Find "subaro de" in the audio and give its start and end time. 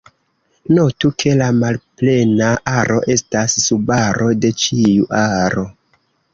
3.67-4.55